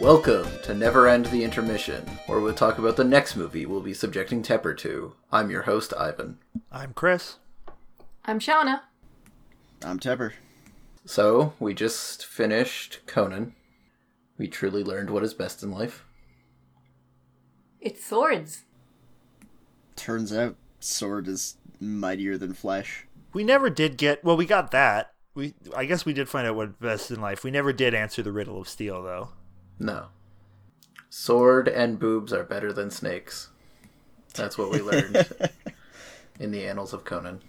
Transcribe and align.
Welcome 0.00 0.46
to 0.62 0.74
Never 0.74 1.08
End 1.08 1.26
the 1.26 1.42
Intermission, 1.42 2.06
where 2.26 2.38
we'll 2.38 2.54
talk 2.54 2.78
about 2.78 2.96
the 2.96 3.02
next 3.02 3.34
movie 3.34 3.66
we'll 3.66 3.80
be 3.80 3.92
subjecting 3.92 4.44
Tepper 4.44 4.78
to. 4.78 5.14
I'm 5.32 5.50
your 5.50 5.62
host, 5.62 5.92
Ivan. 5.98 6.38
I'm 6.70 6.92
Chris. 6.92 7.38
I'm 8.24 8.38
Shauna. 8.38 8.82
I'm 9.84 9.98
Tepper. 9.98 10.34
So, 11.04 11.54
we 11.58 11.74
just 11.74 12.24
finished 12.24 13.00
Conan. 13.06 13.56
We 14.38 14.46
truly 14.46 14.84
learned 14.84 15.10
what 15.10 15.24
is 15.24 15.34
best 15.34 15.64
in 15.64 15.72
life. 15.72 16.04
It's 17.80 18.04
swords. 18.04 18.62
Turns 19.96 20.32
out 20.32 20.54
sword 20.78 21.26
is 21.26 21.56
mightier 21.80 22.38
than 22.38 22.54
flesh. 22.54 23.08
We 23.32 23.42
never 23.42 23.68
did 23.68 23.96
get 23.96 24.22
well, 24.22 24.36
we 24.36 24.46
got 24.46 24.70
that. 24.70 25.12
We 25.34 25.54
I 25.76 25.86
guess 25.86 26.04
we 26.04 26.12
did 26.12 26.28
find 26.28 26.46
out 26.46 26.54
what 26.54 26.78
best 26.78 27.10
in 27.10 27.20
life. 27.20 27.42
We 27.42 27.50
never 27.50 27.72
did 27.72 27.94
answer 27.94 28.22
the 28.22 28.32
riddle 28.32 28.60
of 28.60 28.68
steel 28.68 29.02
though. 29.02 29.30
No. 29.78 30.06
Sword 31.10 31.68
and 31.68 31.98
boobs 31.98 32.32
are 32.32 32.44
better 32.44 32.72
than 32.72 32.90
snakes. 32.90 33.48
That's 34.34 34.58
what 34.58 34.70
we 34.70 34.80
learned 34.80 35.28
in 36.40 36.50
the 36.50 36.66
annals 36.66 36.92
of 36.92 37.04
Conan. 37.04 37.42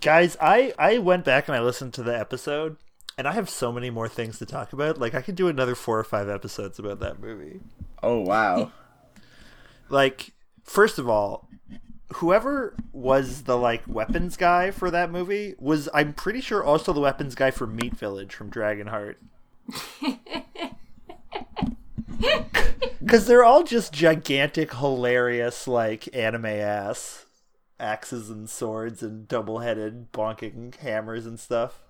Guys, 0.00 0.36
I 0.40 0.72
I 0.78 0.98
went 0.98 1.24
back 1.24 1.46
and 1.46 1.56
I 1.56 1.60
listened 1.60 1.92
to 1.94 2.02
the 2.02 2.18
episode 2.18 2.76
and 3.18 3.28
I 3.28 3.32
have 3.32 3.50
so 3.50 3.70
many 3.70 3.90
more 3.90 4.08
things 4.08 4.38
to 4.38 4.46
talk 4.46 4.72
about. 4.72 4.98
Like 4.98 5.14
I 5.14 5.20
could 5.20 5.34
do 5.34 5.48
another 5.48 5.74
4 5.74 5.98
or 5.98 6.04
5 6.04 6.28
episodes 6.28 6.78
about 6.78 7.00
that 7.00 7.20
movie. 7.20 7.60
Oh 8.02 8.20
wow. 8.20 8.72
like 9.90 10.32
first 10.64 10.98
of 10.98 11.08
all, 11.08 11.48
whoever 12.14 12.74
was 12.92 13.42
the 13.42 13.56
like 13.56 13.82
weapons 13.86 14.36
guy 14.36 14.70
for 14.70 14.90
that 14.90 15.10
movie 15.10 15.54
was 15.58 15.88
I'm 15.92 16.12
pretty 16.14 16.40
sure 16.40 16.64
also 16.64 16.92
the 16.92 17.00
weapons 17.00 17.34
guy 17.34 17.50
for 17.50 17.66
Meat 17.66 17.96
Village 17.96 18.34
from 18.34 18.50
Dragonheart. 18.50 19.16
Because 23.00 23.26
they're 23.26 23.44
all 23.44 23.62
just 23.64 23.92
gigantic, 23.92 24.74
hilarious, 24.74 25.66
like 25.66 26.14
anime 26.14 26.46
ass 26.46 27.26
axes 27.78 28.28
and 28.28 28.48
swords 28.48 29.02
and 29.02 29.26
double 29.26 29.60
headed 29.60 30.12
bonking 30.12 30.74
hammers 30.76 31.24
and 31.26 31.40
stuff. 31.40 31.80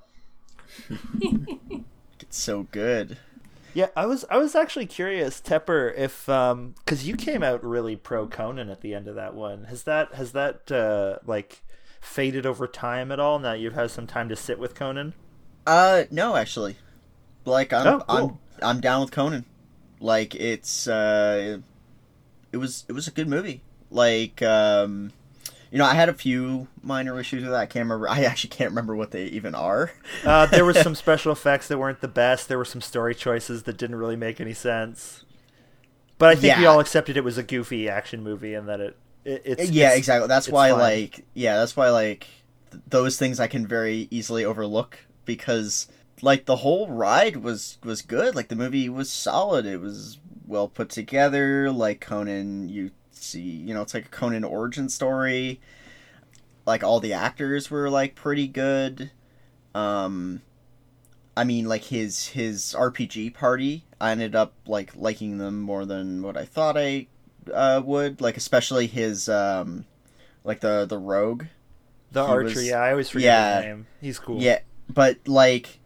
it's 1.20 2.38
so 2.38 2.64
good. 2.70 3.18
Yeah, 3.74 3.88
I 3.96 4.06
was 4.06 4.24
I 4.30 4.36
was 4.36 4.54
actually 4.54 4.86
curious, 4.86 5.40
Tepper, 5.40 5.92
if 5.96 6.28
um 6.28 6.74
because 6.84 7.06
you 7.06 7.16
came 7.16 7.42
out 7.42 7.64
really 7.64 7.96
pro 7.96 8.26
Conan 8.26 8.68
at 8.70 8.80
the 8.80 8.94
end 8.94 9.08
of 9.08 9.14
that 9.16 9.34
one. 9.34 9.64
Has 9.64 9.82
that 9.84 10.14
has 10.14 10.32
that 10.32 10.70
uh 10.70 11.18
like 11.26 11.62
faded 12.00 12.46
over 12.46 12.66
time 12.66 13.12
at 13.12 13.20
all 13.20 13.38
now 13.38 13.52
you've 13.52 13.74
had 13.74 13.90
some 13.90 14.06
time 14.06 14.28
to 14.28 14.36
sit 14.36 14.58
with 14.58 14.74
Conan? 14.74 15.14
Uh 15.66 16.04
no 16.10 16.36
actually. 16.36 16.76
Like 17.44 17.72
I'm 17.72 17.86
Oh, 17.86 18.04
cool. 18.06 18.16
I'm 18.16 18.38
I'm 18.62 18.80
down 18.80 19.00
with 19.00 19.10
Conan. 19.10 19.44
Like 20.00 20.34
it's 20.34 20.86
uh 20.88 21.58
it 22.52 22.56
was 22.56 22.84
it 22.88 22.92
was 22.92 23.06
a 23.08 23.10
good 23.10 23.28
movie. 23.28 23.62
Like 23.90 24.42
um 24.42 25.12
you 25.70 25.78
know, 25.78 25.84
I 25.84 25.94
had 25.94 26.08
a 26.08 26.14
few 26.14 26.66
minor 26.82 27.20
issues 27.20 27.42
with 27.42 27.52
that. 27.52 27.60
I 27.60 27.66
can't 27.66 27.84
remember. 27.84 28.08
I 28.08 28.22
actually 28.24 28.50
can't 28.50 28.70
remember 28.70 28.96
what 28.96 29.12
they 29.12 29.26
even 29.26 29.54
are. 29.54 29.92
Uh, 30.24 30.46
there 30.46 30.64
were 30.64 30.74
some 30.74 30.94
special 30.96 31.30
effects 31.30 31.68
that 31.68 31.78
weren't 31.78 32.00
the 32.00 32.08
best. 32.08 32.48
There 32.48 32.58
were 32.58 32.64
some 32.64 32.80
story 32.80 33.14
choices 33.14 33.62
that 33.62 33.76
didn't 33.76 33.94
really 33.94 34.16
make 34.16 34.40
any 34.40 34.52
sense. 34.52 35.24
But 36.18 36.30
I 36.30 36.34
think 36.34 36.58
we 36.58 36.66
all 36.66 36.80
accepted 36.80 37.16
it 37.16 37.22
was 37.22 37.38
a 37.38 37.44
goofy 37.44 37.88
action 37.88 38.22
movie 38.24 38.52
and 38.54 38.68
that 38.68 38.80
it, 38.80 38.96
it 39.24 39.42
it's 39.44 39.70
yeah, 39.70 39.84
it's- 39.86 39.98
exactly. 39.98 40.26
That's 40.26 40.48
why, 40.48 40.70
fine. 40.70 40.78
like, 40.80 41.24
yeah, 41.34 41.56
that's 41.58 41.76
why, 41.76 41.90
like, 41.90 42.26
th- 42.72 42.82
those 42.88 43.16
things 43.16 43.38
I 43.38 43.46
can 43.46 43.64
very 43.66 44.08
easily 44.10 44.44
overlook 44.44 44.98
because, 45.24 45.86
like, 46.22 46.46
the 46.46 46.56
whole 46.56 46.88
ride 46.88 47.36
was 47.38 47.78
was 47.82 48.02
good. 48.02 48.34
Like, 48.34 48.48
the 48.48 48.56
movie 48.56 48.88
was 48.88 49.10
solid. 49.10 49.66
It 49.66 49.80
was 49.80 50.18
well 50.46 50.68
put 50.68 50.90
together. 50.90 51.70
Like 51.70 52.00
Conan, 52.00 52.68
you 52.68 52.90
see, 53.12 53.40
you 53.40 53.72
know, 53.72 53.82
it's 53.82 53.94
like 53.94 54.06
a 54.06 54.10
Conan 54.10 54.44
origin 54.44 54.88
story. 54.88 55.60
Like 56.66 56.84
all 56.84 57.00
the 57.00 57.14
actors 57.14 57.70
were 57.70 57.88
like 57.88 58.14
pretty 58.14 58.48
good. 58.48 59.10
Um, 59.74 60.42
I 61.36 61.44
mean, 61.44 61.66
like 61.66 61.84
his 61.84 62.28
his 62.28 62.74
RPG 62.76 63.34
party. 63.34 63.84
I 64.00 64.10
ended 64.10 64.34
up 64.34 64.52
like 64.66 64.94
liking 64.96 65.38
them 65.38 65.60
more 65.60 65.86
than 65.86 66.22
what 66.22 66.36
I 66.36 66.44
thought 66.44 66.76
I 66.76 67.06
uh, 67.52 67.80
would. 67.84 68.20
Like 68.20 68.36
especially 68.36 68.86
his 68.86 69.28
um, 69.28 69.86
like 70.44 70.60
the 70.60 70.84
the 70.86 70.98
rogue. 70.98 71.44
the 72.12 72.24
he 72.24 72.30
archer. 72.30 72.44
was- 72.44 72.68
yeah, 72.68 72.80
I 72.80 72.90
always 72.90 73.08
forget 73.08 73.24
yeah. 73.24 73.56
his 73.56 73.64
name. 73.64 73.86
He's 74.00 74.18
cool. 74.18 74.40
Yeah, 74.40 74.60
but 74.92 75.26
like, 75.26 75.79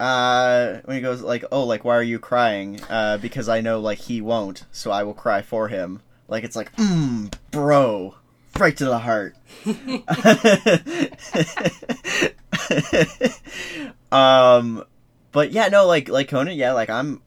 uh, 0.00 0.80
when 0.84 0.96
he 0.96 1.02
goes 1.02 1.22
like, 1.22 1.44
"Oh, 1.50 1.64
like 1.64 1.84
why 1.84 1.96
are 1.96 2.02
you 2.02 2.18
crying?" 2.18 2.80
Uh, 2.88 3.18
because 3.18 3.48
I 3.48 3.60
know 3.60 3.80
like 3.80 3.98
he 3.98 4.20
won't, 4.20 4.64
so 4.70 4.90
I 4.90 5.02
will 5.02 5.14
cry 5.14 5.42
for 5.42 5.68
him. 5.68 6.02
Like 6.28 6.44
it's 6.44 6.56
like, 6.56 6.74
mm, 6.76 7.32
bro, 7.50 8.14
right 8.58 8.76
to 8.76 8.84
the 8.84 8.98
heart. 8.98 9.34
um, 14.12 14.84
but 15.32 15.52
yeah, 15.52 15.68
no, 15.68 15.86
like 15.86 16.08
like 16.08 16.28
Conan, 16.28 16.56
yeah, 16.56 16.72
like 16.72 16.90
I'm, 16.90 17.22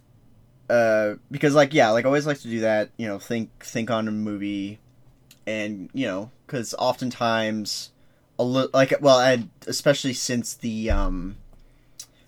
uh, 0.70 1.16
because 1.30 1.54
like 1.54 1.74
yeah, 1.74 1.90
like 1.90 2.06
I 2.06 2.08
always 2.08 2.28
like 2.28 2.40
to 2.40 2.48
do 2.48 2.62
that. 2.62 2.92
You 2.96 3.08
know, 3.08 3.20
think 3.20 3.66
think 3.66 3.92
on 3.92 4.08
a 4.08 4.12
movie, 4.12 4.80
and 5.46 5.90
you 5.94 6.08
know, 6.08 6.32
because 6.48 6.74
oftentimes 6.80 7.92
a 8.40 8.44
little 8.44 8.70
like 8.74 8.94
well 9.02 9.20
and 9.20 9.50
especially 9.68 10.14
since 10.14 10.56
the 10.56 10.90
um 10.90 11.36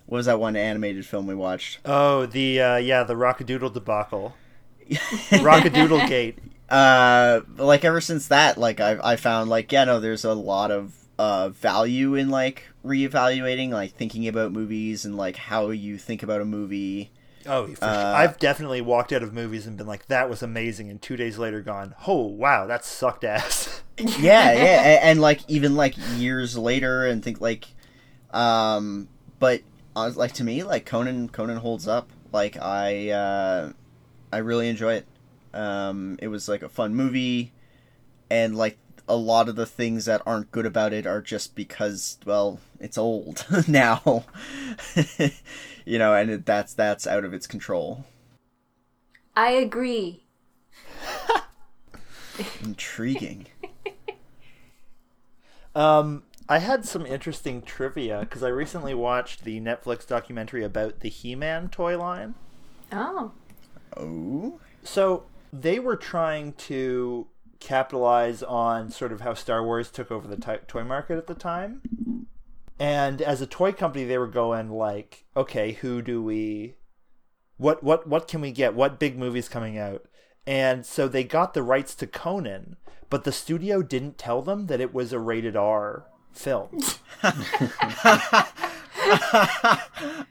what 0.05 0.17
was 0.17 0.25
that 0.25 0.39
one 0.39 0.55
animated 0.55 1.05
film 1.05 1.27
we 1.27 1.35
watched 1.35 1.79
Oh, 1.85 2.25
the 2.25 2.61
uh, 2.61 2.75
yeah, 2.77 3.03
the 3.03 3.15
Rock-a-Doodle 3.17 3.69
debacle. 3.71 4.35
Rock-a-Doodle 5.41 6.07
Gate. 6.07 6.37
uh 6.69 7.41
like 7.57 7.83
ever 7.85 8.01
since 8.01 8.27
that 8.27 8.57
like 8.57 8.79
i 8.79 8.97
i 9.03 9.15
found 9.15 9.49
like 9.49 9.71
yeah 9.71 9.83
no 9.83 9.99
there's 9.99 10.23
a 10.25 10.33
lot 10.33 10.71
of 10.71 10.93
uh 11.19 11.49
value 11.49 12.15
in 12.15 12.29
like 12.29 12.63
reevaluating 12.85 13.69
like 13.69 13.93
thinking 13.93 14.27
about 14.27 14.51
movies 14.51 15.05
and 15.05 15.15
like 15.15 15.35
how 15.35 15.69
you 15.69 15.97
think 15.97 16.23
about 16.23 16.41
a 16.41 16.45
movie 16.45 17.11
Oh, 17.45 17.67
for 17.67 17.75
sure. 17.75 17.89
Uh, 17.89 18.13
I've 18.15 18.39
definitely 18.39 18.79
walked 18.79 19.11
out 19.11 19.21
of 19.21 19.33
movies 19.33 19.67
and 19.67 19.75
been 19.75 19.85
like, 19.85 20.05
"That 20.05 20.29
was 20.29 20.41
amazing," 20.41 20.89
and 20.89 21.01
two 21.01 21.17
days 21.17 21.37
later, 21.37 21.59
gone, 21.61 21.93
"Oh, 22.07 22.21
wow, 22.21 22.65
that 22.67 22.85
sucked 22.85 23.25
ass." 23.25 23.81
yeah 23.97 24.53
yeah 24.53 24.81
and, 24.81 25.03
and 25.03 25.21
like 25.21 25.41
even 25.49 25.75
like 25.75 25.93
years 26.15 26.57
later 26.57 27.05
and 27.05 27.21
think 27.21 27.41
like 27.41 27.65
um 28.31 29.09
but 29.39 29.59
uh, 29.95 30.11
like 30.15 30.33
to 30.33 30.43
me 30.43 30.63
like 30.63 30.85
conan 30.85 31.29
conan 31.29 31.57
holds 31.57 31.87
up. 31.87 32.09
Like 32.31 32.57
i 32.57 33.09
uh 33.09 33.71
i 34.31 34.37
really 34.37 34.69
enjoy 34.69 34.95
it. 34.95 35.07
Um 35.53 36.17
it 36.21 36.27
was 36.27 36.47
like 36.47 36.63
a 36.63 36.69
fun 36.69 36.95
movie. 36.95 37.51
And 38.29 38.55
like 38.55 38.77
a 39.07 39.15
lot 39.15 39.49
of 39.49 39.55
the 39.55 39.65
things 39.65 40.05
that 40.05 40.21
aren't 40.25 40.51
good 40.51 40.65
about 40.65 40.93
it 40.93 41.05
are 41.05 41.21
just 41.21 41.55
because 41.55 42.17
well 42.25 42.59
it's 42.79 42.97
old 42.97 43.45
now. 43.67 44.25
You 45.85 45.99
know 45.99 46.13
and 46.15 46.29
it, 46.29 46.45
that's 46.45 46.73
that's 46.73 47.05
out 47.05 47.25
of 47.25 47.33
its 47.33 47.45
control. 47.45 48.05
I 49.35 49.51
agree. 49.51 50.23
intriguing. 52.63 53.47
Um, 55.75 56.23
I 56.49 56.59
had 56.59 56.85
some 56.85 57.05
interesting 57.05 57.61
trivia 57.61 58.19
because 58.21 58.43
I 58.43 58.49
recently 58.49 58.93
watched 58.93 59.43
the 59.43 59.61
Netflix 59.61 60.05
documentary 60.05 60.63
about 60.63 60.99
the 60.99 61.09
He-Man 61.09 61.69
toy 61.69 61.97
line. 61.97 62.35
Oh. 62.91 63.31
oh 63.95 64.59
So 64.83 65.23
they 65.53 65.79
were 65.79 65.95
trying 65.95 66.53
to 66.53 67.27
capitalize 67.59 68.43
on 68.43 68.91
sort 68.91 69.13
of 69.13 69.21
how 69.21 69.33
Star 69.33 69.63
Wars 69.63 69.89
took 69.89 70.11
over 70.11 70.27
the 70.27 70.35
to- 70.37 70.61
toy 70.67 70.83
market 70.83 71.17
at 71.17 71.27
the 71.27 71.33
time. 71.33 72.27
And 72.77 73.21
as 73.21 73.41
a 73.41 73.47
toy 73.47 73.71
company, 73.71 74.03
they 74.03 74.17
were 74.17 74.27
going 74.27 74.69
like, 74.69 75.25
okay, 75.37 75.73
who 75.73 76.01
do 76.01 76.21
we, 76.21 76.75
what 77.55 77.83
what 77.83 78.07
what 78.07 78.27
can 78.27 78.41
we 78.41 78.51
get? 78.51 78.73
What 78.73 78.99
big 78.99 79.17
movies 79.17 79.47
coming 79.47 79.77
out? 79.77 80.05
And 80.45 80.85
so 80.85 81.07
they 81.07 81.23
got 81.23 81.53
the 81.53 81.63
rights 81.63 81.95
to 81.95 82.07
Conan, 82.07 82.75
but 83.09 83.23
the 83.23 83.31
studio 83.31 83.81
didn't 83.81 84.17
tell 84.17 84.41
them 84.41 84.65
that 84.67 84.81
it 84.81 84.93
was 84.93 85.13
a 85.13 85.19
rated 85.19 85.55
R 85.55 86.07
film. 86.33 86.79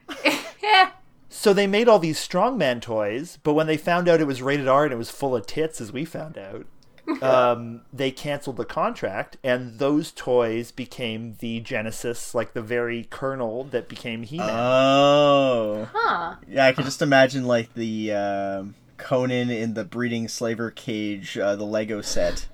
So 1.42 1.52
they 1.52 1.66
made 1.66 1.88
all 1.88 1.98
these 1.98 2.20
strongman 2.20 2.80
toys, 2.80 3.40
but 3.42 3.54
when 3.54 3.66
they 3.66 3.76
found 3.76 4.08
out 4.08 4.20
it 4.20 4.28
was 4.28 4.40
rated 4.40 4.68
R 4.68 4.84
and 4.84 4.92
it 4.92 4.96
was 4.96 5.10
full 5.10 5.34
of 5.34 5.44
tits, 5.44 5.80
as 5.80 5.90
we 5.90 6.04
found 6.04 6.38
out, 6.38 6.66
um, 7.20 7.80
they 7.92 8.12
canceled 8.12 8.58
the 8.58 8.64
contract, 8.64 9.38
and 9.42 9.80
those 9.80 10.12
toys 10.12 10.70
became 10.70 11.34
the 11.40 11.58
genesis, 11.58 12.32
like 12.32 12.52
the 12.52 12.62
very 12.62 13.08
kernel 13.10 13.64
that 13.64 13.88
became 13.88 14.22
He-Man. 14.22 14.50
oh 14.52 15.88
Huh. 15.92 16.36
Yeah, 16.46 16.66
I 16.66 16.72
can 16.72 16.84
just 16.84 17.02
imagine 17.02 17.44
like 17.44 17.74
the 17.74 18.12
um 18.12 18.76
Conan 18.96 19.50
in 19.50 19.74
the 19.74 19.84
breeding 19.84 20.28
slaver 20.28 20.70
cage, 20.70 21.36
uh, 21.36 21.56
the 21.56 21.64
Lego 21.64 22.02
set. 22.02 22.46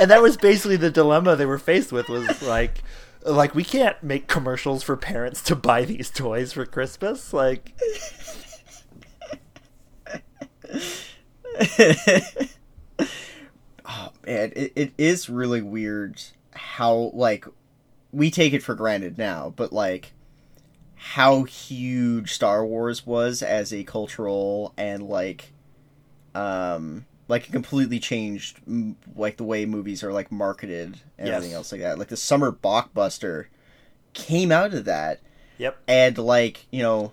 And 0.00 0.10
that 0.10 0.22
was 0.22 0.36
basically 0.36 0.76
the 0.76 0.90
dilemma 0.90 1.36
they 1.36 1.46
were 1.46 1.58
faced 1.58 1.92
with 1.92 2.08
was 2.08 2.42
like 2.42 2.82
Like 3.24 3.54
we 3.54 3.64
can't 3.64 4.02
make 4.02 4.26
commercials 4.28 4.82
for 4.82 4.96
parents 4.96 5.42
to 5.42 5.56
buy 5.56 5.84
these 5.84 6.10
toys 6.10 6.52
for 6.54 6.64
Christmas. 6.66 7.32
Like 7.32 7.74
oh 13.84 14.12
man, 14.26 14.52
it, 14.56 14.72
it 14.74 14.92
is 14.98 15.28
really 15.28 15.62
weird 15.62 16.22
how 16.52 17.10
like 17.14 17.46
we 18.12 18.30
take 18.30 18.52
it 18.52 18.62
for 18.62 18.74
granted 18.74 19.18
now, 19.18 19.52
but 19.56 19.72
like 19.72 20.12
how 20.94 21.44
huge 21.44 22.32
Star 22.32 22.64
Wars 22.64 23.06
was 23.06 23.42
as 23.42 23.72
a 23.72 23.84
cultural 23.84 24.74
and 24.76 25.02
like 25.08 25.52
um 26.34 27.06
like 27.30 27.48
it 27.48 27.52
completely 27.52 27.98
changed 27.98 28.58
like 29.16 29.36
the 29.38 29.44
way 29.44 29.64
movies 29.64 30.02
are 30.04 30.12
like 30.12 30.30
marketed 30.30 30.98
and 31.16 31.28
Yes. 31.28 31.36
everything 31.36 31.54
else 31.54 31.72
like 31.72 31.80
that. 31.80 31.98
Like 31.98 32.08
the 32.08 32.16
summer 32.16 32.52
blockbuster 32.52 33.46
came 34.12 34.50
out 34.52 34.74
of 34.74 34.84
that 34.84 35.20
Yep. 35.58 35.76
and 35.88 36.18
like 36.18 36.66
you 36.70 36.82
know 36.82 37.12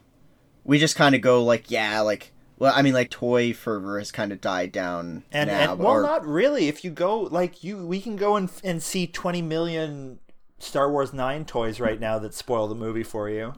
we 0.63 0.79
just 0.79 0.95
kind 0.95 1.13
of 1.15 1.21
go 1.21 1.43
like 1.43 1.69
yeah 1.69 1.99
like 2.01 2.31
well 2.57 2.73
i 2.75 2.81
mean 2.81 2.93
like 2.93 3.09
toy 3.11 3.53
fervor 3.53 3.99
has 3.99 4.11
kind 4.11 4.31
of 4.31 4.41
died 4.41 4.71
down 4.71 5.23
And, 5.31 5.49
now 5.49 5.73
and 5.73 5.79
well, 5.79 5.93
or- 5.93 6.01
not 6.01 6.25
really. 6.25 6.67
If 6.67 6.83
you 6.83 6.89
go 6.91 7.19
like 7.21 7.63
you, 7.63 7.85
we 7.85 8.01
can 8.01 8.15
go 8.15 8.35
and 8.35 8.49
and 8.63 8.81
see 8.81 9.05
twenty 9.07 9.41
million 9.41 10.19
Star 10.59 10.91
Wars 10.91 11.13
Nine 11.13 11.45
toys 11.45 11.79
right 11.79 11.99
now 11.99 12.17
that 12.19 12.33
spoil 12.33 12.67
the 12.67 12.73
movie 12.75 13.03
for 13.03 13.29
you. 13.29 13.53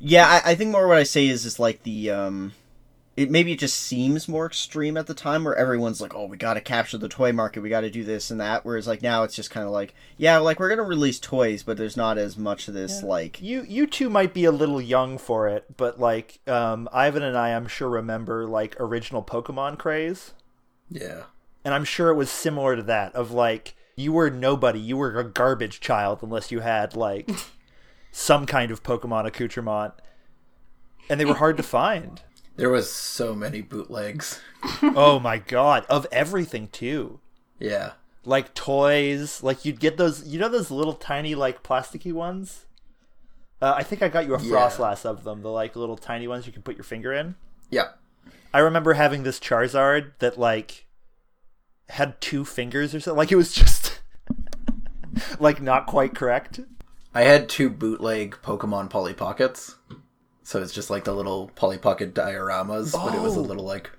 yeah 0.00 0.26
I, 0.44 0.50
I 0.50 0.54
think 0.56 0.70
more 0.72 0.88
what 0.88 0.98
i 0.98 1.04
say 1.04 1.28
is 1.28 1.44
is 1.44 1.60
like 1.60 1.84
the 1.84 2.10
um 2.10 2.52
it 3.16 3.30
maybe 3.30 3.52
it 3.52 3.58
just 3.60 3.76
seems 3.76 4.26
more 4.28 4.44
extreme 4.46 4.96
at 4.96 5.06
the 5.06 5.14
time 5.14 5.44
where 5.44 5.54
everyone's 5.54 6.00
like 6.00 6.14
oh 6.14 6.26
we 6.26 6.36
gotta 6.36 6.60
capture 6.60 6.98
the 6.98 7.08
toy 7.08 7.32
market 7.32 7.60
we 7.62 7.68
gotta 7.68 7.90
do 7.90 8.02
this 8.02 8.30
and 8.30 8.40
that 8.40 8.64
whereas 8.64 8.86
like 8.88 9.02
now 9.02 9.22
it's 9.22 9.36
just 9.36 9.50
kind 9.50 9.64
of 9.66 9.72
like 9.72 9.94
yeah 10.16 10.36
like 10.38 10.58
we're 10.58 10.68
gonna 10.68 10.82
release 10.82 11.20
toys 11.20 11.62
but 11.62 11.76
there's 11.76 11.96
not 11.96 12.18
as 12.18 12.36
much 12.36 12.66
of 12.66 12.74
this 12.74 13.02
like 13.04 13.40
You 13.40 13.64
you 13.68 13.86
two 13.86 14.10
might 14.10 14.34
be 14.34 14.44
a 14.44 14.50
little 14.52 14.80
young 14.80 15.16
for 15.18 15.46
it, 15.48 15.76
but 15.76 16.00
like 16.00 16.40
um, 16.48 16.88
Ivan 16.92 17.22
and 17.22 17.36
I, 17.38 17.54
I'm 17.54 17.68
sure 17.68 17.88
remember 17.88 18.46
like 18.46 18.74
original 18.80 19.22
Pokemon 19.22 19.78
craze, 19.78 20.32
Yeah. 20.90 21.24
and 21.64 21.72
I'm 21.72 21.84
sure 21.84 22.10
it 22.10 22.16
was 22.16 22.30
similar 22.30 22.74
to 22.76 22.82
that. 22.82 23.14
Of 23.14 23.30
like 23.30 23.76
you 23.96 24.12
were 24.12 24.28
nobody, 24.30 24.80
you 24.80 24.96
were 24.96 25.16
a 25.18 25.24
garbage 25.24 25.78
child 25.80 26.18
unless 26.22 26.50
you 26.50 26.60
had 26.60 26.96
like 26.96 27.30
some 28.10 28.44
kind 28.46 28.70
of 28.72 28.82
Pokemon 28.82 29.26
accoutrement, 29.26 29.94
and 31.08 31.20
they 31.20 31.24
were 31.24 31.34
hard 31.34 31.56
to 31.58 31.62
find. 31.62 32.20
There 32.56 32.70
was 32.70 32.90
so 32.90 33.34
many 33.34 33.60
bootlegs. 33.62 34.40
oh 34.82 35.18
my 35.18 35.38
god, 35.38 35.84
of 35.88 36.06
everything 36.12 36.68
too. 36.68 37.20
Yeah. 37.58 37.92
Like 38.24 38.54
toys, 38.54 39.42
like 39.42 39.64
you'd 39.64 39.80
get 39.80 39.96
those, 39.96 40.26
you 40.26 40.38
know, 40.38 40.48
those 40.48 40.70
little 40.70 40.94
tiny 40.94 41.34
like 41.34 41.62
plasticky 41.62 42.12
ones. 42.12 42.66
Uh, 43.60 43.74
I 43.76 43.82
think 43.82 44.02
I 44.02 44.08
got 44.08 44.26
you 44.26 44.34
a 44.34 44.42
Yeah. 44.42 44.52
Frostlass 44.52 45.04
of 45.04 45.24
them, 45.24 45.42
the 45.42 45.50
like 45.50 45.74
little 45.76 45.96
tiny 45.96 46.28
ones 46.28 46.46
you 46.46 46.52
can 46.52 46.62
put 46.62 46.76
your 46.76 46.84
finger 46.84 47.12
in. 47.12 47.34
Yeah. 47.70 47.88
I 48.52 48.60
remember 48.60 48.94
having 48.94 49.24
this 49.24 49.40
Charizard 49.40 50.12
that 50.20 50.38
like 50.38 50.86
had 51.88 52.20
two 52.20 52.44
fingers 52.44 52.94
or 52.94 53.00
something. 53.00 53.18
Like 53.18 53.32
it 53.32 53.36
was 53.36 53.52
just 53.52 54.00
like 55.40 55.60
not 55.60 55.86
quite 55.86 56.14
correct. 56.14 56.60
I 57.12 57.22
had 57.22 57.48
two 57.48 57.68
bootleg 57.70 58.38
Pokemon 58.42 58.90
Polly 58.90 59.14
Pockets. 59.14 59.76
So 60.44 60.62
it's 60.62 60.72
just 60.72 60.90
like 60.90 61.04
the 61.04 61.14
little 61.14 61.50
Polly 61.56 61.78
Pocket 61.78 62.14
dioramas, 62.14 62.92
but 62.92 63.14
it 63.14 63.20
was 63.20 63.34
a 63.36 63.40
Oh. 63.40 63.42
little 63.42 63.64
like 63.64 63.90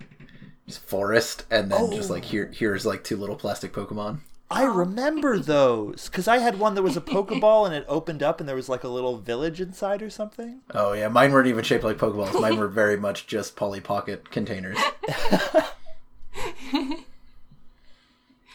just 0.68 0.80
forest 0.88 1.44
and 1.52 1.72
then 1.72 1.92
just 1.92 2.10
Oh. 2.10 2.14
like 2.14 2.26
here 2.26 2.52
here's 2.54 2.86
like 2.86 3.04
two 3.04 3.18
little 3.18 3.36
plastic 3.36 3.74
Pokemon. 3.74 4.20
I 4.50 4.64
remember 4.64 5.40
those 5.40 6.08
because 6.08 6.28
I 6.28 6.38
had 6.38 6.60
one 6.60 6.76
that 6.76 6.84
was 6.84 6.96
a 6.96 7.02
Pokeball 7.02 7.66
and 7.66 7.74
it 7.74 7.84
opened 7.88 8.22
up 8.22 8.40
and 8.40 8.48
there 8.48 8.56
was 8.56 8.70
like 8.70 8.84
a 8.84 8.88
little 8.88 9.18
village 9.18 9.60
inside 9.60 10.04
or 10.04 10.10
something. 10.12 10.62
Oh 10.74 10.94
yeah, 10.94 11.08
mine 11.08 11.32
weren't 11.34 11.48
even 11.48 11.64
shaped 11.64 11.84
like 11.84 11.98
Pokeballs. 11.98 12.40
Mine 12.40 12.58
were 12.58 12.68
very 12.68 12.96
much 12.96 13.26
just 13.26 13.56
Polly 13.56 13.82
Pocket 13.82 14.30
containers. 14.30 14.78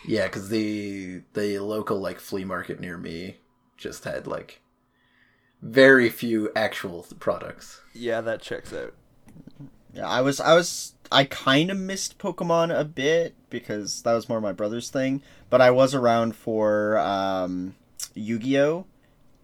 yeah, 0.07 0.27
because 0.27 0.49
the 0.49 1.23
the 1.35 1.59
local 1.59 1.99
like 2.01 2.21
flea 2.21 2.45
market 2.45 2.81
near 2.81 2.97
me 2.97 3.39
just 3.77 4.05
had 4.05 4.27
like 4.27 4.61
very 5.63 6.09
few 6.09 6.51
actual 6.55 7.07
products. 7.19 7.81
Yeah, 7.93 8.21
that 8.21 8.41
checks 8.41 8.73
out. 8.73 8.95
Yeah, 9.93 10.09
I 10.09 10.21
was 10.21 10.41
I 10.41 10.55
was 10.55 10.95
I 11.11 11.25
kind 11.25 11.71
of 11.71 11.79
missed 11.79 12.19
Pokemon 12.19 12.77
a 12.77 12.85
bit 12.85 13.35
because 13.51 14.03
that 14.03 14.13
was 14.13 14.29
more 14.29 14.41
my 14.41 14.53
brother's 14.53 14.91
thing, 14.91 15.23
but 15.49 15.61
I 15.61 15.71
was 15.71 15.95
around 15.95 16.37
for 16.37 16.99
um, 16.99 17.75
Yu-Gi-Oh 18.15 18.87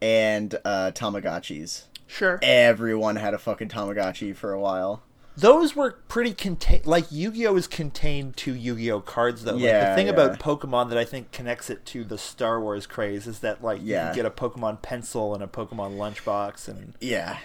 and 0.01 0.55
uh, 0.65 0.93
Tamagotchis. 0.95 1.85
Sure. 2.07 2.39
Everyone 2.43 3.17
had 3.17 3.35
a 3.35 3.39
fucking 3.39 3.69
Tamagotchi 3.69 4.35
for 4.37 4.53
a 4.53 4.61
while. 4.61 5.03
Those 5.37 5.77
were 5.77 5.93
pretty 6.09 6.33
contained. 6.33 6.87
Like 6.87 7.07
Yu-Gi-Oh 7.11 7.57
is 7.57 7.67
contained 7.67 8.37
to 8.39 8.55
Yu-Gi-Oh 8.55 9.01
cards, 9.03 9.45
though. 9.45 9.53
like, 9.53 9.63
Yeah, 9.63 9.91
the 9.91 9.95
thing 9.97 10.07
yeah. 10.07 10.13
about 10.13 10.39
Pokemon 10.39 10.89
that 10.89 10.97
I 10.99 11.05
think 11.05 11.31
connects 11.31 11.69
it 11.69 11.85
to 11.87 12.05
the 12.05 12.17
Star 12.17 12.61
Wars 12.61 12.87
craze 12.87 13.27
is 13.27 13.41
that 13.41 13.63
like 13.63 13.83
you 13.83 13.95
can 13.95 14.15
get 14.15 14.25
a 14.27 14.31
Pokemon 14.31 14.81
pencil 14.83 15.35
and 15.35 15.43
a 15.43 15.47
Pokemon 15.47 15.97
lunchbox, 15.99 16.69
and 16.69 16.95
Yeah, 17.01 17.39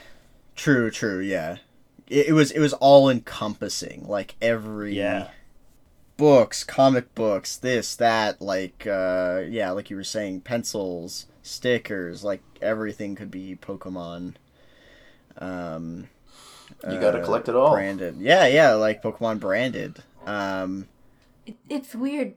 true, 0.55 0.89
true. 0.89 1.19
Yeah, 1.19 1.57
it, 2.07 2.27
it 2.27 2.33
was 2.33 2.51
it 2.51 2.59
was 2.59 2.73
all 2.73 3.09
encompassing. 3.09 4.05
Like 4.07 4.35
every 4.41 4.95
Yeah. 4.95 5.27
books, 6.15 6.63
comic 6.63 7.13
books, 7.13 7.57
this 7.57 7.95
that. 7.97 8.41
Like 8.41 8.87
uh, 8.87 9.41
yeah, 9.49 9.71
like 9.71 9.89
you 9.89 9.97
were 9.97 10.03
saying, 10.05 10.41
pencils, 10.41 11.25
stickers, 11.44 12.23
like 12.23 12.41
everything 12.61 13.15
could 13.15 13.31
be 13.31 13.57
Pokemon. 13.61 14.35
Um, 15.37 16.09
You 16.89 17.00
gotta 17.00 17.21
uh, 17.21 17.25
collect 17.25 17.50
it 17.50 17.56
all. 17.56 17.73
Branded, 17.73 18.18
yeah, 18.19 18.45
yeah, 18.47 18.73
like 18.73 19.01
Pokemon 19.03 19.39
branded. 19.39 20.03
Um, 20.25 20.88
It, 21.45 21.57
it's 21.69 21.95
weird. 21.95 22.35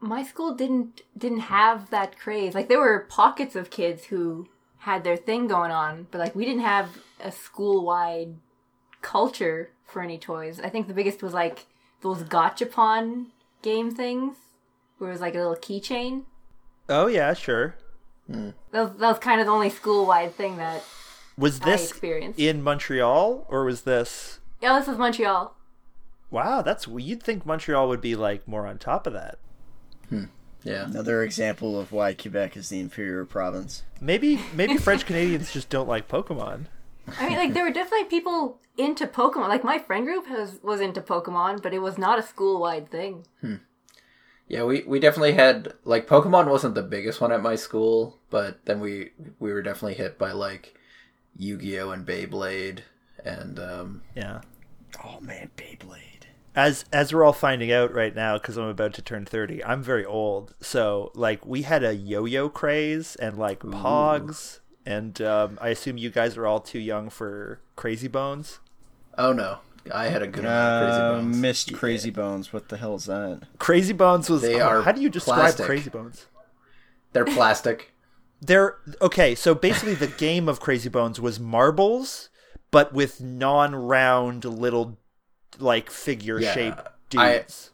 My 0.00 0.22
school 0.22 0.54
didn't 0.54 1.02
didn't 1.16 1.40
have 1.40 1.90
that 1.90 2.18
craze. 2.18 2.54
Like 2.54 2.68
there 2.68 2.80
were 2.80 3.06
pockets 3.08 3.54
of 3.56 3.70
kids 3.70 4.04
who 4.06 4.48
had 4.78 5.04
their 5.04 5.16
thing 5.16 5.46
going 5.46 5.70
on, 5.70 6.06
but 6.10 6.18
like 6.18 6.34
we 6.34 6.44
didn't 6.44 6.62
have 6.62 6.98
a 7.22 7.30
school 7.30 7.84
wide 7.84 8.36
culture 9.02 9.70
for 9.84 10.02
any 10.02 10.18
toys. 10.18 10.60
I 10.62 10.68
think 10.68 10.88
the 10.88 10.94
biggest 10.94 11.22
was 11.22 11.34
like 11.34 11.66
those 12.00 12.22
gachapon 12.22 13.26
game 13.62 13.90
things, 13.90 14.36
where 14.98 15.10
it 15.10 15.12
was 15.12 15.20
like 15.20 15.34
a 15.34 15.38
little 15.38 15.56
keychain. 15.56 16.24
oh 16.88 17.06
yeah, 17.06 17.34
sure. 17.34 17.74
That 18.28 18.54
was, 18.72 18.92
that 18.92 19.08
was 19.08 19.18
kind 19.18 19.40
of 19.40 19.46
the 19.46 19.52
only 19.52 19.70
school 19.70 20.06
wide 20.06 20.34
thing 20.34 20.56
that 20.58 20.84
Was 21.40 21.60
this 21.60 21.90
experienced. 21.90 22.38
in 22.38 22.62
Montreal 22.62 23.46
or 23.48 23.64
was 23.64 23.82
this? 23.82 24.40
Yeah, 24.60 24.78
this 24.78 24.88
was 24.88 24.98
Montreal. 24.98 25.56
Wow, 26.30 26.62
that's 26.62 26.86
you'd 26.86 27.22
think 27.22 27.44
Montreal 27.44 27.88
would 27.88 28.00
be 28.00 28.14
like 28.14 28.46
more 28.46 28.66
on 28.66 28.78
top 28.78 29.06
of 29.06 29.12
that. 29.14 29.38
Hmm. 30.08 30.24
Yeah. 30.62 30.84
another 30.84 31.22
example 31.22 31.80
of 31.80 31.90
why 31.90 32.12
Quebec 32.12 32.54
is 32.56 32.68
the 32.68 32.80
inferior 32.80 33.24
province. 33.24 33.82
Maybe 34.00 34.40
maybe 34.54 34.76
French 34.78 35.06
Canadians 35.06 35.52
just 35.52 35.70
don't 35.70 35.88
like 35.88 36.06
Pokemon. 36.06 36.66
I 37.18 37.28
mean, 37.28 37.38
like 37.38 37.54
there 37.54 37.64
were 37.64 37.72
definitely 37.72 38.08
people 38.08 38.60
into 38.76 39.06
Pokemon. 39.06 39.48
Like 39.48 39.64
my 39.64 39.78
friend 39.78 40.04
group 40.04 40.26
has 40.26 40.60
was 40.62 40.80
into 40.80 41.00
Pokemon, 41.00 41.62
but 41.62 41.72
it 41.72 41.78
was 41.78 41.96
not 41.96 42.18
a 42.18 42.22
school 42.22 42.60
wide 42.60 42.90
thing. 42.90 43.26
Hmm. 43.40 43.56
Yeah, 44.48 44.64
we, 44.64 44.82
we 44.82 44.98
definitely 44.98 45.34
had 45.34 45.74
like 45.84 46.08
Pokemon 46.08 46.48
wasn't 46.50 46.74
the 46.74 46.82
biggest 46.82 47.20
one 47.20 47.30
at 47.32 47.40
my 47.42 47.54
school, 47.54 48.18
but 48.30 48.64
then 48.66 48.80
we 48.80 49.12
we 49.38 49.52
were 49.52 49.62
definitely 49.62 49.94
hit 49.94 50.18
by 50.18 50.32
like 50.32 50.74
Yu-Gi-Oh 51.36 51.90
and 51.90 52.06
Beyblade 52.06 52.80
and 53.24 53.58
um 53.58 54.02
Yeah. 54.14 54.40
Oh 55.04 55.20
man, 55.20 55.50
Beyblade. 55.56 56.24
as 56.54 56.84
as 56.92 57.12
we're 57.12 57.24
all 57.24 57.32
finding 57.32 57.70
out 57.72 57.94
right 57.94 58.14
now 58.14 58.36
because 58.36 58.56
i'm 58.56 58.64
about 58.66 58.92
to 58.94 59.00
turn 59.02 59.24
30 59.24 59.62
i'm 59.64 59.82
very 59.82 60.04
old 60.04 60.52
so 60.60 61.12
like 61.14 61.46
we 61.46 61.62
had 61.62 61.84
a 61.84 61.94
yo-yo 61.94 62.48
craze 62.48 63.14
and 63.16 63.38
like 63.38 63.60
pogs 63.60 64.58
and 64.84 65.20
um, 65.22 65.56
i 65.60 65.68
assume 65.68 65.96
you 65.96 66.10
guys 66.10 66.36
are 66.36 66.46
all 66.48 66.58
too 66.58 66.80
young 66.80 67.08
for 67.08 67.60
crazy 67.76 68.08
bones 68.08 68.58
oh 69.16 69.32
no, 69.32 69.58
I 69.92 70.06
had 70.08 70.22
a 70.22 70.26
good 70.26 70.44
amount 70.44 70.82
of 70.82 70.88
crazy 70.88 71.00
Uh, 71.02 71.12
bones. 71.22 71.36
missed 71.36 71.72
Crazy 71.72 72.10
Bones. 72.10 72.52
What 72.52 72.68
the 72.68 72.76
hell 72.78 72.94
is 72.96 73.04
that? 73.06 73.42
crazy 73.58 73.92
bones 73.92 74.28
was 74.30 74.42
They 74.42 74.60
oh, 74.60 74.66
are 74.66 74.82
how 74.82 74.92
do 74.92 75.00
you 75.00 75.08
describe 75.08 75.38
plastic. 75.38 75.66
crazy 75.66 75.90
bones 75.90 76.26
They're 77.12 77.24
plastic. 77.24 77.92
They're 78.40 78.76
okay 79.00 79.34
so 79.34 79.54
basically 79.54 79.94
the 79.94 80.06
game 80.18 80.48
of 80.48 80.60
crazy 80.60 80.88
bones 80.88 81.20
was 81.20 81.38
marbles 81.38 82.30
but 82.70 82.92
with 82.92 83.20
non-round 83.20 84.44
little 84.44 84.98
like 85.58 85.90
figure 85.90 86.40
shaped 86.40 86.80
I- 86.80 86.90
dudes 87.38 87.70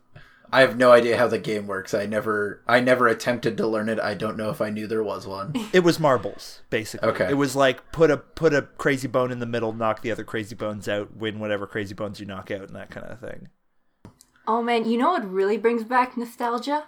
I 0.52 0.60
have 0.60 0.76
no 0.76 0.92
idea 0.92 1.18
how 1.18 1.26
the 1.26 1.38
game 1.38 1.66
works. 1.66 1.92
I 1.92 2.06
never 2.06 2.62
I 2.66 2.80
never 2.80 3.08
attempted 3.08 3.56
to 3.56 3.66
learn 3.66 3.88
it. 3.88 3.98
I 3.98 4.14
don't 4.14 4.36
know 4.36 4.50
if 4.50 4.60
I 4.60 4.70
knew 4.70 4.86
there 4.86 5.02
was 5.02 5.26
one. 5.26 5.52
It 5.72 5.80
was 5.80 5.98
marbles, 5.98 6.62
basically. 6.70 7.08
Okay. 7.08 7.28
It 7.30 7.34
was 7.34 7.56
like 7.56 7.92
put 7.92 8.10
a 8.10 8.16
put 8.16 8.54
a 8.54 8.62
crazy 8.62 9.08
bone 9.08 9.32
in 9.32 9.40
the 9.40 9.46
middle, 9.46 9.72
knock 9.72 10.02
the 10.02 10.12
other 10.12 10.24
crazy 10.24 10.54
bones 10.54 10.88
out, 10.88 11.16
win 11.16 11.40
whatever 11.40 11.66
crazy 11.66 11.94
bones 11.94 12.20
you 12.20 12.26
knock 12.26 12.50
out, 12.50 12.62
and 12.62 12.76
that 12.76 12.90
kind 12.90 13.06
of 13.06 13.20
thing. 13.20 13.48
Oh 14.46 14.62
man, 14.62 14.88
you 14.88 14.96
know 14.96 15.10
what 15.10 15.30
really 15.30 15.58
brings 15.58 15.82
back 15.82 16.16
nostalgia? 16.16 16.84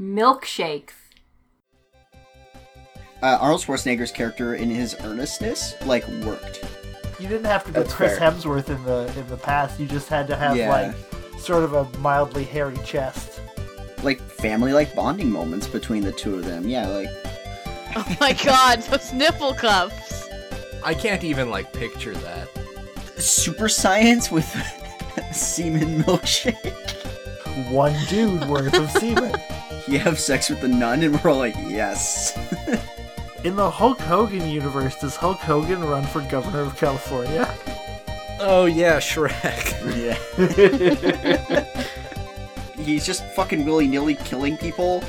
Milkshakes. 0.00 0.92
Uh, 3.22 3.38
Arnold 3.40 3.60
Schwarzenegger's 3.62 4.12
character 4.12 4.54
in 4.54 4.70
his 4.70 4.94
earnestness 5.04 5.74
like 5.86 6.06
worked. 6.24 6.64
You 7.18 7.28
didn't 7.28 7.46
have 7.46 7.64
to 7.64 7.72
put 7.72 7.82
That's 7.82 7.92
Chris 7.94 8.18
fair. 8.18 8.30
Hemsworth 8.30 8.68
in 8.68 8.82
the 8.84 9.12
in 9.18 9.26
the 9.28 9.36
past. 9.36 9.80
You 9.80 9.86
just 9.86 10.08
had 10.08 10.26
to 10.28 10.36
have 10.36 10.56
Yeah. 10.56 10.70
like 10.70 11.40
sort 11.40 11.64
of 11.64 11.72
a 11.74 11.84
mildly 11.98 12.44
hairy 12.44 12.76
chest. 12.84 13.40
Like 14.02 14.20
family 14.20 14.72
like 14.72 14.94
bonding 14.94 15.30
moments 15.30 15.66
between 15.66 16.02
the 16.04 16.12
two 16.12 16.34
of 16.36 16.44
them. 16.44 16.68
Yeah, 16.68 16.86
like 16.88 17.08
Oh 17.96 18.16
my 18.20 18.32
god, 18.34 18.82
those 18.82 19.12
nipple 19.12 19.54
cuffs. 19.54 20.28
I 20.84 20.94
can't 20.94 21.24
even 21.24 21.50
like 21.50 21.72
picture 21.72 22.14
that. 22.14 22.48
super 23.18 23.68
science 23.68 24.30
with 24.30 24.46
semen 25.32 26.04
milkshake. 26.04 27.72
One 27.72 27.96
dude 28.08 28.48
worth 28.48 28.74
of 28.74 28.90
semen. 28.92 29.34
You 29.88 29.98
have 30.00 30.18
sex 30.20 30.50
with 30.50 30.60
the 30.60 30.68
nun, 30.68 31.02
and 31.02 31.18
we're 31.24 31.30
all 31.30 31.38
like, 31.38 31.54
yes. 31.66 32.36
In 33.44 33.54
the 33.54 33.70
Hulk 33.70 34.00
Hogan 34.00 34.48
universe, 34.48 34.96
does 34.96 35.14
Hulk 35.14 35.38
Hogan 35.38 35.84
run 35.84 36.04
for 36.04 36.22
governor 36.22 36.62
of 36.62 36.76
California? 36.76 37.48
Oh 38.40 38.66
yeah, 38.66 38.98
Shrek. 38.98 39.74
Yeah. 39.96 41.64
He's 42.84 43.06
just 43.06 43.24
fucking 43.34 43.64
willy 43.64 43.86
nilly 43.86 44.16
killing 44.16 44.56
people. 44.56 45.04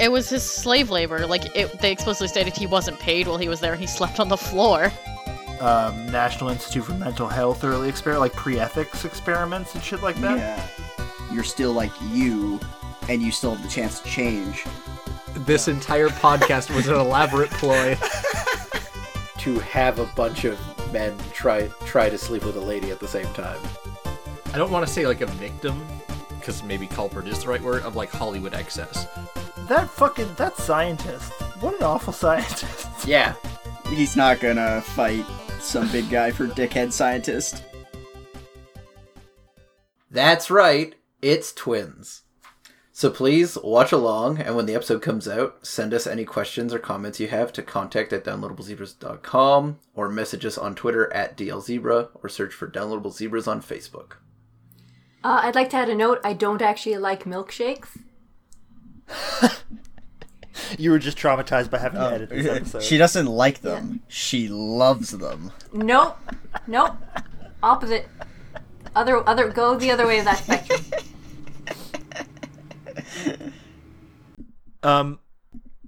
It 0.00 0.10
was 0.12 0.28
his 0.28 0.48
slave 0.48 0.90
labor. 0.90 1.26
Like, 1.26 1.54
it, 1.56 1.78
they 1.80 1.92
explicitly 1.92 2.28
stated 2.28 2.56
he 2.56 2.66
wasn't 2.66 2.98
paid 3.00 3.26
while 3.26 3.36
he 3.36 3.48
was 3.48 3.60
there 3.60 3.72
and 3.72 3.80
he 3.80 3.86
slept 3.86 4.20
on 4.20 4.28
the 4.28 4.36
floor. 4.36 4.92
Um, 5.60 6.06
National 6.10 6.50
Institute 6.50 6.84
for 6.84 6.94
Mental 6.94 7.28
Health 7.28 7.64
early 7.64 7.88
experiment, 7.88 8.20
like 8.20 8.32
pre-ethics 8.32 9.04
experiments 9.04 9.74
and 9.74 9.84
shit 9.84 10.02
like 10.02 10.16
that. 10.16 10.38
Yeah. 10.38 10.66
You're 11.34 11.44
still 11.44 11.72
like 11.72 11.92
you, 12.12 12.58
and 13.08 13.20
you 13.20 13.30
still 13.30 13.54
have 13.54 13.62
the 13.62 13.68
chance 13.68 14.00
to 14.00 14.08
change. 14.08 14.64
This 15.34 15.68
entire 15.68 16.08
podcast 16.08 16.74
was 16.74 16.88
an 16.88 16.94
elaborate 16.94 17.50
ploy. 17.50 17.96
to 19.38 19.58
have 19.60 19.98
a 19.98 20.06
bunch 20.16 20.44
of 20.44 20.58
men 20.92 21.16
try 21.32 21.66
try 21.86 22.10
to 22.10 22.18
sleep 22.18 22.44
with 22.44 22.56
a 22.56 22.60
lady 22.60 22.90
at 22.90 23.00
the 23.00 23.08
same 23.08 23.32
time. 23.32 23.58
I 24.52 24.58
don't 24.58 24.70
want 24.70 24.86
to 24.86 24.92
say 24.92 25.06
like 25.06 25.22
a 25.22 25.26
victim, 25.26 25.82
because 26.38 26.62
maybe 26.62 26.86
culprit 26.86 27.26
is 27.26 27.42
the 27.42 27.48
right 27.48 27.62
word, 27.62 27.82
of 27.84 27.96
like 27.96 28.10
Hollywood 28.10 28.52
excess. 28.52 29.06
That 29.68 29.88
fucking 29.88 30.34
that 30.36 30.56
scientist. 30.56 31.32
What 31.60 31.76
an 31.76 31.84
awful 31.84 32.12
scientist. 32.12 32.86
Yeah, 33.06 33.34
He's 33.88 34.14
not 34.14 34.40
gonna 34.40 34.80
fight 34.82 35.24
some 35.58 35.90
big 35.90 36.10
guy 36.10 36.30
for 36.30 36.46
dickhead 36.46 36.92
scientist. 36.92 37.64
that's 40.10 40.50
right. 40.50 40.94
It's 41.22 41.52
twins. 41.52 42.22
So 43.00 43.08
please 43.08 43.56
watch 43.64 43.92
along, 43.92 44.40
and 44.40 44.54
when 44.54 44.66
the 44.66 44.74
episode 44.74 45.00
comes 45.00 45.26
out, 45.26 45.66
send 45.66 45.94
us 45.94 46.06
any 46.06 46.26
questions 46.26 46.74
or 46.74 46.78
comments 46.78 47.18
you 47.18 47.28
have 47.28 47.50
to 47.54 47.62
contact 47.62 48.12
at 48.12 48.26
downloadablezebras.com 48.26 49.78
or 49.94 50.10
message 50.10 50.44
us 50.44 50.58
on 50.58 50.74
Twitter 50.74 51.10
at 51.10 51.34
DLZebra 51.34 52.10
or 52.12 52.28
search 52.28 52.52
for 52.52 52.68
Downloadable 52.68 53.10
Zebras 53.10 53.48
on 53.48 53.62
Facebook. 53.62 54.16
Uh, 55.24 55.40
I'd 55.44 55.54
like 55.54 55.70
to 55.70 55.78
add 55.78 55.88
a 55.88 55.94
note. 55.94 56.20
I 56.22 56.34
don't 56.34 56.60
actually 56.60 56.98
like 56.98 57.24
milkshakes. 57.24 57.88
You 60.78 60.90
were 60.90 60.98
just 60.98 61.16
traumatized 61.16 61.70
by 61.70 61.78
having 61.78 62.00
to 62.00 62.06
edit 62.06 62.28
this 62.28 62.46
episode. 62.46 62.82
She 62.82 62.98
doesn't 62.98 63.26
like 63.26 63.62
them. 63.62 64.02
She 64.08 64.48
loves 64.48 65.10
them. 65.10 65.52
Nope. 65.72 66.18
Nope. 66.66 66.96
Opposite. 67.62 68.08
Other 68.94 69.26
other 69.28 69.48
go 69.48 69.76
the 69.76 69.90
other 69.90 70.06
way 70.06 70.18
of 70.18 70.26
that 70.26 70.38
spectrum. 70.38 70.80
Um, 74.82 75.18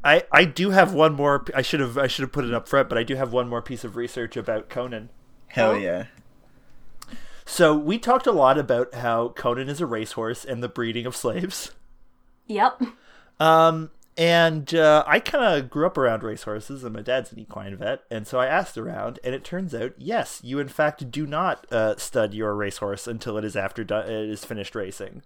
I 0.05 0.25
I 0.31 0.45
do 0.45 0.71
have 0.71 0.93
one 0.93 1.15
more. 1.15 1.45
I 1.55 1.63
should 1.63 1.81
have 1.81 1.97
I 1.97 2.07
should 2.07 2.23
have 2.23 2.33
put 2.33 2.45
it 2.45 2.53
up 2.53 2.69
front, 2.69 2.89
but 2.89 2.99
I 2.99 3.03
do 3.03 3.15
have 3.17 3.33
one 3.33 3.49
more 3.49 3.63
piece 3.63 3.85
of 3.85 3.97
research 3.97 4.37
about 4.37 4.69
Conan. 4.69 5.11
Hell 5.49 5.77
yeah. 5.77 6.07
So 7.45 7.77
we 7.77 7.99
talked 7.99 8.27
a 8.27 8.33
lot 8.33 8.59
about 8.59 8.95
how 8.95 9.31
Conan 9.31 9.69
is 9.69 9.81
a 9.81 9.87
racehorse 9.87 10.45
and 10.45 10.63
the 10.63 10.69
breeding 10.69 11.07
of 11.07 11.17
slaves. 11.17 11.73
Yep. 12.47 12.83
Um, 13.41 13.91
and 14.17 14.75
uh, 14.75 15.05
I 15.07 15.21
kind 15.21 15.45
of 15.45 15.71
grew 15.71 15.87
up 15.87 15.99
around 15.99 16.23
racehorses, 16.23 16.85
and 16.85 16.95
my 16.95 17.03
dad's 17.03 17.33
an 17.33 17.39
equine 17.39 17.77
vet, 17.77 18.03
and 18.11 18.27
so 18.27 18.39
I 18.39 18.47
asked 18.47 18.77
around, 18.77 19.19
and 19.25 19.35
it 19.35 19.45
turns 19.45 19.75
out, 19.75 19.95
yes, 19.97 20.41
you 20.43 20.59
in 20.59 20.69
fact 20.69 21.11
do 21.11 21.27
not 21.27 21.67
uh, 21.73 21.97
stud 21.97 22.35
your 22.35 22.55
racehorse 22.55 23.07
until 23.07 23.39
it 23.39 23.45
is 23.45 23.57
after 23.57 23.85
do- 23.85 23.97
it 23.97 24.29
is 24.31 24.45
finished 24.45 24.75
racing. 24.75 25.23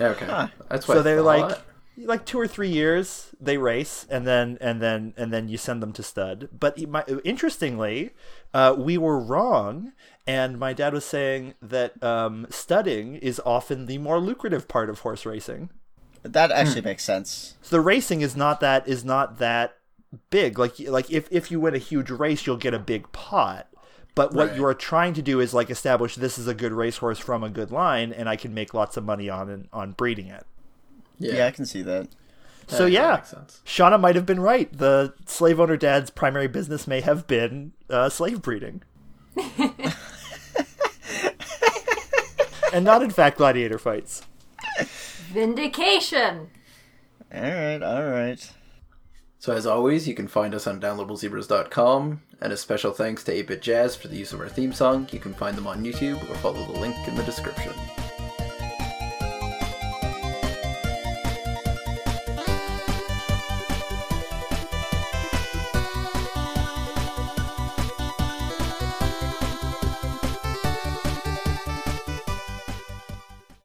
Okay, 0.00 0.26
Huh. 0.26 0.48
that's 0.68 0.86
what 0.88 0.94
So 0.94 1.00
I 1.00 1.02
they're 1.02 1.16
thought. 1.22 1.48
like 1.50 1.58
like 2.06 2.24
two 2.24 2.38
or 2.40 2.46
three 2.46 2.68
years 2.70 3.34
they 3.40 3.58
race 3.58 4.06
and 4.08 4.26
then 4.26 4.56
and 4.62 4.80
then 4.80 5.12
and 5.18 5.30
then 5.32 5.48
you 5.48 5.58
send 5.58 5.82
them 5.82 5.92
to 5.92 6.02
stud 6.02 6.48
but 6.58 6.78
my, 6.88 7.04
interestingly 7.24 8.10
uh, 8.54 8.74
we 8.78 8.96
were 8.96 9.18
wrong 9.18 9.92
and 10.26 10.58
my 10.58 10.72
dad 10.72 10.94
was 10.94 11.04
saying 11.04 11.52
that 11.60 12.02
um, 12.02 12.46
studding 12.48 13.16
is 13.16 13.38
often 13.44 13.84
the 13.84 13.98
more 13.98 14.18
lucrative 14.18 14.66
part 14.66 14.88
of 14.88 15.00
horse 15.00 15.26
racing 15.26 15.68
That 16.22 16.50
actually 16.50 16.80
makes 16.82 17.04
sense. 17.04 17.56
so 17.60 17.76
the 17.76 17.82
racing 17.82 18.22
is 18.22 18.34
not 18.34 18.60
that 18.60 18.88
is 18.88 19.04
not 19.04 19.38
that 19.38 19.76
big 20.30 20.58
like 20.58 20.78
like 20.80 21.10
if, 21.10 21.28
if 21.30 21.50
you 21.50 21.60
win 21.60 21.74
a 21.74 21.78
huge 21.78 22.08
race 22.10 22.46
you'll 22.46 22.56
get 22.56 22.72
a 22.72 22.78
big 22.78 23.12
pot 23.12 23.68
but 24.14 24.32
what 24.34 24.48
Right. 24.48 24.56
you 24.56 24.64
are 24.66 24.74
trying 24.74 25.14
to 25.14 25.22
do 25.22 25.40
is 25.40 25.54
like 25.54 25.70
establish 25.70 26.16
this 26.16 26.38
is 26.38 26.46
a 26.48 26.54
good 26.54 26.72
racehorse 26.72 27.18
from 27.18 27.42
a 27.44 27.48
good 27.50 27.70
line 27.70 28.12
and 28.12 28.28
i 28.28 28.36
can 28.36 28.52
make 28.54 28.74
lots 28.74 28.96
of 28.96 29.04
money 29.04 29.28
on 29.30 29.68
on 29.72 29.92
breeding 29.92 30.26
it 30.26 30.44
yeah, 31.18 31.34
Yeah, 31.36 31.46
I 31.46 31.50
can 31.50 31.66
see 31.66 31.82
that. 31.82 32.08
so 32.66 32.84
that 32.84 32.90
yeah 32.90 33.16
makes. 33.16 33.60
Shauna 33.66 34.00
might 34.00 34.14
have 34.16 34.24
been 34.26 34.40
right. 34.40 34.72
The 34.72 35.12
slave 35.26 35.60
owner 35.60 35.76
dad's 35.76 36.08
primary 36.10 36.48
business 36.48 36.86
may 36.86 37.00
have 37.02 37.26
been 37.26 37.72
uh, 37.90 38.08
slave 38.08 38.40
breeding. 38.40 38.82
and 42.72 42.84
not, 42.84 43.02
in 43.02 43.10
fact, 43.10 43.36
gladiator 43.38 43.78
fights. 43.78 44.22
Vindication. 45.32 46.48
All 47.34 47.40
right, 47.42 47.82
all 47.82 48.04
right. 48.08 48.50
So 49.40 49.54
as 49.54 49.66
always, 49.66 50.06
you 50.06 50.14
can 50.14 50.28
find 50.28 50.54
us 50.54 50.66
on 50.66 50.82
downloadablezebras.com, 50.82 52.20
and 52.42 52.52
a 52.52 52.56
special 52.58 52.92
thanks 52.92 53.24
to 53.24 53.32
8-Bit 53.32 53.62
Jazz 53.62 53.96
for 53.96 54.08
the 54.08 54.16
use 54.18 54.34
of 54.34 54.40
our 54.40 54.50
theme 54.50 54.74
song. 54.74 55.08
You 55.12 55.18
can 55.18 55.32
find 55.32 55.56
them 55.56 55.66
on 55.66 55.82
YouTube 55.82 56.22
or 56.28 56.34
follow 56.36 56.62
the 56.70 56.78
link 56.78 56.94
in 57.08 57.14
the 57.14 57.22
description. 57.22 57.72